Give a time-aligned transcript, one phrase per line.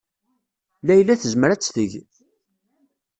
[0.87, 1.91] Layla tezmer ad tt-teg.